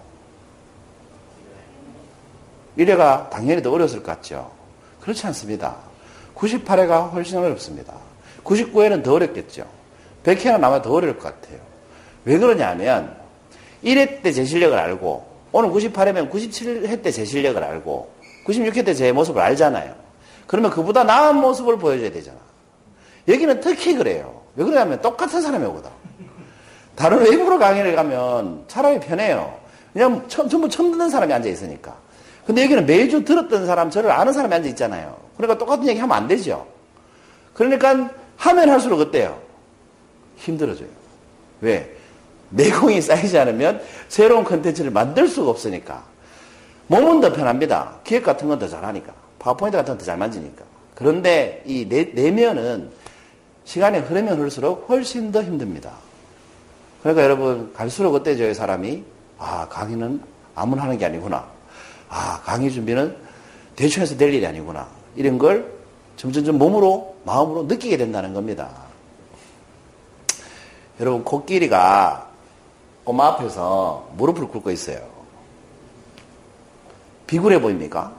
1회가 2.77 3.29
당연히 3.29 3.61
더 3.61 3.71
어려웠을 3.71 4.03
것 4.03 4.11
같죠? 4.17 4.51
그렇지 4.99 5.25
않습니다. 5.27 5.77
98회가 6.35 7.13
훨씬 7.13 7.37
어렵습니다. 7.37 7.93
99회는 8.45 9.03
더 9.03 9.13
어렵겠죠. 9.13 9.65
100회는 10.23 10.63
아마 10.63 10.81
더 10.81 10.91
어려울 10.93 11.17
것 11.17 11.23
같아요. 11.41 11.59
왜 12.23 12.37
그러냐면 12.37 13.15
1회 13.83 14.21
때 14.21 14.31
제 14.31 14.45
실력을 14.45 14.77
알고 14.77 15.35
오늘 15.51 15.69
98회면 15.69 16.31
97회 16.31 17.01
때 17.03 17.11
제 17.11 17.25
실력을 17.25 17.61
알고 17.61 18.09
96회 18.47 18.85
때 18.85 18.93
제 18.93 19.11
모습을 19.11 19.41
알잖아요. 19.41 19.93
그러면 20.47 20.71
그보다 20.71 21.03
나은 21.03 21.37
모습을 21.37 21.77
보여줘야 21.77 22.11
되잖아. 22.11 22.37
여기는 23.27 23.59
특히 23.61 23.95
그래요. 23.95 24.41
왜 24.55 24.63
그러냐면 24.63 25.01
똑같은 25.01 25.41
사람이 25.41 25.65
오거든. 25.65 25.89
다른 26.95 27.19
외국으로 27.19 27.59
강의를 27.59 27.95
가면 27.95 28.65
차라리 28.67 28.99
편해요. 28.99 29.53
그냥 29.91 30.27
전부 30.27 30.69
처음 30.69 30.91
듣는 30.91 31.09
사람이 31.09 31.33
앉아 31.33 31.49
있으니까. 31.49 31.95
근데 32.45 32.63
여기는 32.63 32.85
매주 32.85 33.25
들었던 33.25 33.65
사람, 33.65 33.89
저를 33.89 34.11
아는 34.11 34.31
사람이 34.31 34.53
앉아 34.53 34.69
있잖아요. 34.69 35.17
그러니까 35.35 35.57
똑같은 35.57 35.87
얘기 35.87 35.99
하면 35.99 36.15
안 36.15 36.27
되죠. 36.27 36.65
그러니까 37.53 38.09
하면 38.37 38.69
할수록 38.69 38.99
어때요? 38.99 39.39
힘들어져요. 40.37 40.89
왜? 41.61 41.95
내공이 42.49 43.01
쌓이지 43.01 43.37
않으면 43.39 43.81
새로운 44.07 44.43
컨텐츠를 44.43 44.91
만들 44.91 45.27
수가 45.27 45.49
없으니까. 45.49 46.03
몸은 46.87 47.19
더 47.21 47.33
편합니다. 47.33 47.95
기획 48.03 48.23
같은 48.23 48.47
건 48.47 48.59
더 48.59 48.67
잘하니까. 48.67 49.13
파워포인트 49.39 49.77
같은 49.77 49.93
건 49.93 49.97
더 49.97 50.05
잘 50.05 50.17
만지니까. 50.17 50.63
그런데 50.93 51.63
이 51.65 51.87
내, 51.89 52.03
내면은 52.13 52.89
시간이 53.65 53.99
흐르면 53.99 54.37
흐를수록 54.37 54.85
훨씬 54.89 55.31
더 55.31 55.41
힘듭니다. 55.41 55.91
그러니까 57.01 57.23
여러분, 57.23 57.73
갈수록 57.73 58.13
어때져요, 58.15 58.53
사람이? 58.53 59.03
아, 59.39 59.67
강의는 59.69 60.21
아무나 60.55 60.83
하는 60.83 60.97
게 60.97 61.05
아니구나. 61.05 61.45
아, 62.09 62.41
강의 62.45 62.71
준비는 62.71 63.15
대충 63.75 64.03
해서 64.03 64.15
될 64.15 64.33
일이 64.33 64.45
아니구나. 64.45 64.87
이런 65.15 65.37
걸 65.37 65.71
점점점 66.17 66.57
몸으로, 66.57 67.15
마음으로 67.25 67.63
느끼게 67.63 67.97
된다는 67.97 68.33
겁니다. 68.33 68.69
여러분, 70.99 71.23
코끼리가 71.23 72.29
꼬마 73.03 73.27
앞에서 73.27 74.09
무릎을 74.15 74.47
꿇고 74.47 74.71
있어요. 74.71 75.07
비굴해 77.27 77.59
보입니까? 77.59 78.13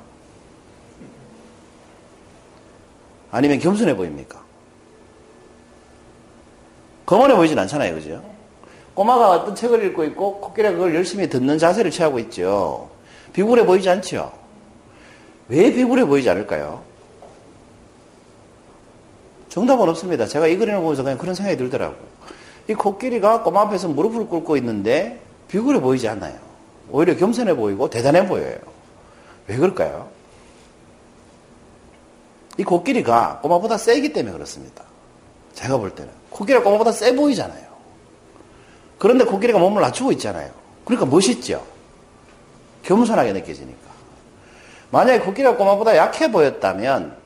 아니면 3.30 3.58
겸손해 3.58 3.96
보입니까? 3.96 4.44
거만해 7.06 7.36
보이진 7.36 7.58
않잖아요, 7.58 7.94
그죠? 7.94 8.22
꼬마가 8.94 9.30
어떤 9.30 9.54
책을 9.54 9.84
읽고 9.86 10.04
있고 10.04 10.40
코끼리가 10.40 10.74
그걸 10.74 10.94
열심히 10.94 11.28
듣는 11.28 11.58
자세를 11.58 11.90
취하고 11.90 12.18
있죠. 12.20 12.90
비굴해 13.32 13.64
보이지 13.66 13.88
않죠? 13.88 14.32
왜 15.48 15.72
비굴해 15.72 16.04
보이지 16.04 16.28
않을까요? 16.30 16.82
정답은 19.56 19.88
없습니다. 19.88 20.26
제가 20.26 20.48
이 20.48 20.58
그림을 20.58 20.80
보면서 20.80 21.02
그냥 21.02 21.16
그런 21.16 21.34
생각이 21.34 21.56
들더라고요. 21.56 22.06
이 22.68 22.74
코끼리가 22.74 23.42
꼬마 23.42 23.62
앞에서 23.62 23.88
무릎을 23.88 24.28
꿇고 24.28 24.58
있는데 24.58 25.18
비굴해 25.48 25.80
보이지 25.80 26.06
않아요. 26.08 26.38
오히려 26.90 27.16
겸손해 27.16 27.56
보이고 27.56 27.88
대단해 27.88 28.26
보여요. 28.28 28.58
왜 29.46 29.56
그럴까요? 29.56 30.10
이 32.58 32.64
코끼리가 32.64 33.38
꼬마보다 33.40 33.78
세기 33.78 34.12
때문에 34.12 34.34
그렇습니다. 34.34 34.84
제가 35.54 35.78
볼 35.78 35.94
때는. 35.94 36.12
코끼리가 36.28 36.62
꼬마보다 36.62 36.92
세 36.92 37.16
보이잖아요. 37.16 37.64
그런데 38.98 39.24
코끼리가 39.24 39.58
몸을 39.58 39.80
낮추고 39.80 40.12
있잖아요. 40.12 40.50
그러니까 40.84 41.06
멋있죠? 41.06 41.66
겸손하게 42.82 43.32
느껴지니까. 43.32 43.88
만약에 44.90 45.20
코끼리가 45.20 45.56
꼬마보다 45.56 45.96
약해 45.96 46.30
보였다면 46.30 47.16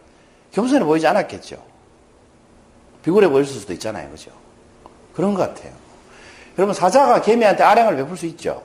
겸손해 0.53 0.85
보이지 0.85 1.09
않았겠죠? 1.09 1.70
비굴해 3.05 3.29
보일 3.29 3.45
수도 3.45 3.73
있잖아요. 3.73 4.11
그죠? 4.11 4.31
그런 5.15 5.35
것 5.35 5.41
같아요. 5.41 5.73
여러분, 6.59 6.75
사자가 6.75 7.21
개미한테 7.23 7.63
아량을 7.63 7.97
베풀 7.97 8.17
수 8.17 8.27
있죠? 8.27 8.63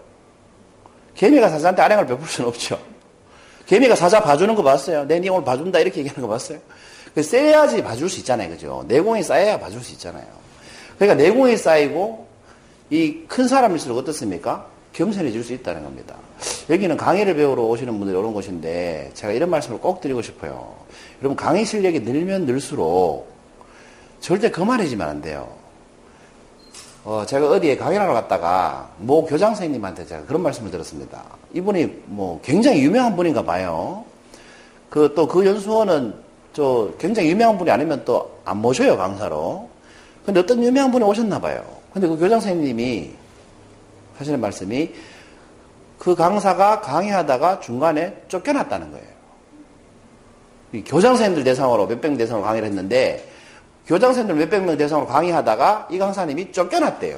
개미가 1.15 1.49
사자한테 1.49 1.81
아량을 1.81 2.05
베풀 2.07 2.27
수는 2.27 2.49
없죠. 2.49 2.79
개미가 3.67 3.95
사자 3.95 4.21
봐주는 4.21 4.53
거 4.55 4.61
봤어요? 4.63 5.05
내니 5.05 5.29
오늘 5.29 5.43
봐준다 5.43 5.79
이렇게 5.79 5.99
얘기하는 5.99 6.21
거 6.21 6.27
봤어요? 6.27 6.59
세야지 7.19 7.81
봐줄 7.83 8.09
수 8.09 8.19
있잖아요. 8.19 8.49
그죠? 8.49 8.83
내공이 8.87 9.23
쌓여야 9.23 9.59
봐줄 9.59 9.81
수 9.81 9.93
있잖아요. 9.93 10.25
그러니까 10.99 11.23
내공이 11.23 11.55
쌓이고 11.57 12.27
이 12.89 13.25
큰 13.27 13.47
사람일수록 13.47 13.97
어떻습니까? 13.97 14.67
겸손해질 14.93 15.43
수 15.43 15.53
있다는 15.53 15.83
겁니다. 15.83 16.15
여기는 16.69 16.95
강의를 16.97 17.35
배우러 17.35 17.63
오시는 17.63 17.97
분들이 17.97 18.17
오는 18.17 18.33
곳인데 18.33 19.11
제가 19.13 19.33
이런 19.33 19.49
말씀을 19.49 19.79
꼭 19.79 20.01
드리고 20.01 20.21
싶어요. 20.21 20.75
여러분 21.21 21.35
강의 21.35 21.65
실력이 21.65 22.01
늘면 22.01 22.45
늘수록 22.45 23.27
절대 24.25 24.49
거만해지면 24.49 25.07
안 25.07 25.21
돼요. 25.21 25.47
어, 27.03 27.23
제가 27.27 27.47
어디에 27.47 27.77
강의를 27.77 28.01
하러 28.01 28.15
갔다가 28.15 28.89
모 28.97 29.23
교장 29.23 29.53
선생님한테 29.53 30.07
제가 30.07 30.25
그런 30.25 30.41
말씀을 30.41 30.71
들었습니다. 30.71 31.21
이분이 31.53 32.05
뭐 32.07 32.41
굉장히 32.43 32.81
유명한 32.81 33.15
분인가 33.15 33.43
봐요. 33.43 34.03
그또그 34.89 35.45
연수원은 35.45 36.15
저 36.53 36.91
굉장히 36.97 37.29
유명한 37.29 37.55
분이 37.59 37.69
아니면 37.69 38.03
또 38.03 38.41
안 38.45 38.57
모셔요 38.57 38.97
강사로. 38.97 39.69
근데 40.25 40.39
어떤 40.39 40.63
유명한 40.63 40.91
분이 40.91 41.03
오셨나 41.03 41.39
봐요. 41.39 41.63
근데 41.93 42.07
그 42.07 42.17
교장 42.17 42.39
선생님이 42.39 43.11
하시는 44.17 44.41
말씀이 44.41 44.91
그 45.99 46.15
강사가 46.15 46.81
강의하다가 46.81 47.59
중간에 47.59 48.23
쫓겨났다는 48.27 48.89
거예요. 48.89 49.05
교장 50.83 51.15
선생님들 51.15 51.43
대상으로 51.43 51.85
몇백 51.85 52.09
명 52.09 52.17
대상으로 52.17 52.43
강의를 52.43 52.67
했는데 52.69 53.34
교장 53.85 54.13
선생님들 54.13 54.45
몇백 54.45 54.65
명 54.65 54.77
대상으로 54.77 55.07
강의하다가 55.07 55.89
이 55.91 55.97
강사님이 55.97 56.51
쫓겨났대요. 56.51 57.17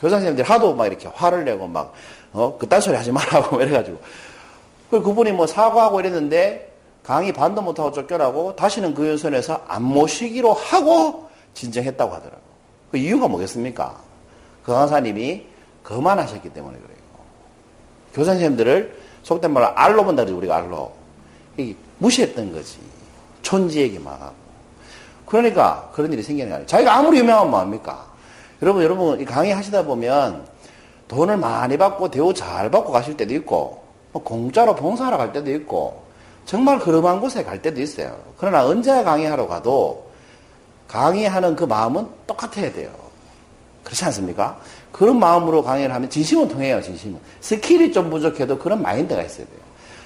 교장 0.00 0.18
선생님들이 0.18 0.46
하도 0.46 0.74
막 0.74 0.86
이렇게 0.86 1.08
화를 1.12 1.44
내고 1.44 1.66
막, 1.66 1.92
어, 2.32 2.56
그딴 2.58 2.80
소리 2.80 2.96
하지 2.96 3.12
말라고 3.12 3.60
이래가지고. 3.62 3.98
그 4.90 5.02
그분이 5.02 5.32
뭐 5.32 5.46
사과하고 5.46 6.00
이랬는데 6.00 6.72
강의 7.04 7.32
반도 7.32 7.62
못하고 7.62 7.92
쫓겨나고 7.92 8.56
다시는 8.56 8.94
그 8.94 9.08
연선에서 9.08 9.64
안 9.68 9.84
모시기로 9.84 10.52
하고 10.52 11.28
진정했다고 11.54 12.12
하더라고요. 12.12 12.50
그 12.90 12.96
이유가 12.98 13.28
뭐겠습니까? 13.28 13.96
그 14.64 14.72
강사님이 14.72 15.46
거만하셨기 15.84 16.50
때문에 16.50 16.78
그래요. 16.78 16.98
교장 18.12 18.34
선생님들을 18.34 18.98
속된 19.22 19.52
말로 19.52 19.68
알로 19.76 20.04
본다 20.04 20.24
그러지, 20.24 20.36
우리가 20.36 20.56
알로. 20.56 20.92
무시했던 21.98 22.52
거지. 22.52 22.78
촌지에게만 23.42 24.20
하고. 24.20 24.39
그러니까 25.30 25.88
그런 25.94 26.12
일이 26.12 26.22
생기는 26.22 26.50
거 26.50 26.56
아니에요. 26.56 26.66
자기가 26.66 26.92
아무리 26.92 27.20
유명하면 27.20 27.50
뭐합니까? 27.50 28.04
여러분, 28.62 28.82
여러분, 28.82 29.24
강의 29.24 29.54
하시다 29.54 29.84
보면 29.84 30.44
돈을 31.06 31.36
많이 31.36 31.78
받고 31.78 32.10
대우 32.10 32.34
잘 32.34 32.70
받고 32.70 32.90
가실 32.90 33.16
때도 33.16 33.32
있고, 33.34 33.82
뭐 34.12 34.22
공짜로 34.24 34.74
봉사하러 34.74 35.16
갈 35.16 35.32
때도 35.32 35.52
있고, 35.52 36.02
정말 36.46 36.80
허름한 36.80 37.20
곳에 37.20 37.44
갈 37.44 37.62
때도 37.62 37.80
있어요. 37.80 38.18
그러나 38.38 38.66
언제 38.66 39.04
강의하러 39.04 39.46
가도 39.46 40.10
강의하는 40.88 41.54
그 41.54 41.62
마음은 41.62 42.08
똑같아야 42.26 42.72
돼요. 42.72 42.90
그렇지 43.84 44.04
않습니까? 44.06 44.58
그런 44.90 45.20
마음으로 45.20 45.62
강의를 45.62 45.94
하면 45.94 46.10
진심은 46.10 46.48
통해요, 46.48 46.82
진심은. 46.82 47.20
스킬이 47.40 47.92
좀 47.92 48.10
부족해도 48.10 48.58
그런 48.58 48.82
마인드가 48.82 49.22
있어야 49.22 49.46
돼요. 49.46 49.59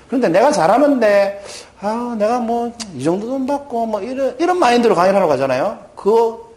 그런데 0.06 0.28
내가 0.28 0.52
잘하는데, 0.52 1.44
아, 1.80 2.16
내가 2.18 2.40
뭐, 2.40 2.72
이 2.94 3.02
정도 3.02 3.26
돈 3.26 3.46
받고, 3.46 3.86
뭐, 3.86 4.02
이런, 4.02 4.36
이런 4.38 4.58
마인드로 4.58 4.94
강의를 4.94 5.16
하러 5.16 5.26
가잖아요? 5.26 5.78
그거 5.96 6.50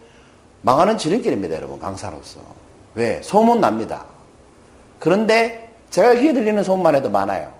망하는 0.62 0.98
지름길입니다, 0.98 1.56
여러분, 1.56 1.78
강사로서. 1.78 2.40
왜? 2.94 3.20
소문 3.22 3.60
납니다. 3.60 4.04
그런데 4.98 5.72
제가 5.90 6.14
귀에 6.14 6.32
들리는 6.32 6.62
소문만 6.62 6.94
해도 6.94 7.10
많아요. 7.10 7.52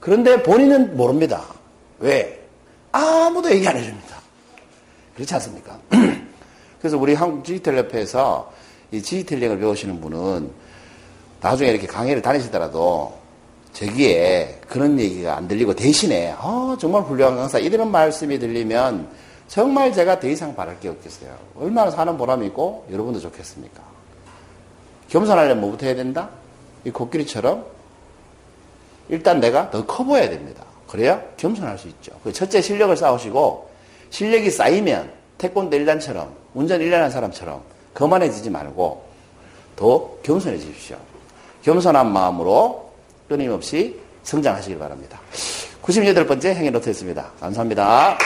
그런데 0.00 0.42
본인은 0.42 0.96
모릅니다. 0.96 1.42
왜? 2.00 2.40
아무도 2.90 3.50
얘기 3.50 3.66
안 3.68 3.76
해줍니다. 3.76 4.16
그렇지 5.14 5.34
않습니까? 5.34 5.78
그래서 6.80 6.98
우리 6.98 7.14
한국 7.14 7.44
디지털 7.44 7.76
협회에서 7.78 8.50
이 8.90 9.00
디지털링을 9.00 9.58
배우시는 9.58 10.00
분은 10.00 10.50
나중에 11.40 11.70
이렇게 11.70 11.86
강의를 11.86 12.22
다니시더라도 12.22 13.21
저기에 13.72 14.60
그런 14.68 14.98
얘기가 14.98 15.36
안 15.36 15.48
들리고 15.48 15.74
대신에 15.74 16.34
어, 16.38 16.76
정말 16.78 17.02
훌륭한 17.02 17.36
강사 17.36 17.58
이런 17.58 17.90
말씀이 17.90 18.38
들리면 18.38 19.08
정말 19.48 19.92
제가 19.92 20.20
더 20.20 20.28
이상 20.28 20.54
바랄 20.54 20.78
게 20.80 20.88
없겠어요. 20.88 21.34
얼마나 21.58 21.90
사는 21.90 22.16
보람이 22.16 22.46
있고 22.48 22.86
여러분도 22.90 23.20
좋겠습니까? 23.20 23.82
겸손하려면 25.08 25.60
뭐부터 25.60 25.86
해야 25.86 25.94
된다? 25.94 26.30
이 26.84 26.90
코끼리처럼 26.90 27.64
일단 29.08 29.40
내가 29.40 29.70
더 29.70 29.84
커 29.86 30.04
보여야 30.04 30.28
됩니다. 30.30 30.64
그래야 30.88 31.22
겸손할 31.36 31.78
수 31.78 31.88
있죠. 31.88 32.12
그 32.22 32.32
첫째 32.32 32.60
실력을 32.60 32.94
쌓으시고 32.96 33.70
실력이 34.10 34.50
쌓이면 34.50 35.10
태권도 35.38 35.76
1단처럼 35.78 36.28
운전 36.54 36.80
1년 36.80 36.92
한 37.00 37.10
사람처럼 37.10 37.62
거만해지지 37.94 38.50
말고 38.50 39.02
더 39.76 40.10
겸손해지십시오. 40.22 40.96
겸손한 41.62 42.12
마음으로 42.12 42.81
끊임없이 43.32 43.98
성장하시길 44.24 44.78
바랍니다. 44.78 45.20
98번째 45.82 46.54
행위 46.54 46.70
노트였습니다. 46.70 47.32
감사합니다. 47.40 48.18